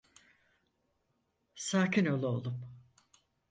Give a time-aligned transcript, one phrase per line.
[1.55, 2.59] Sakin ol oğlum.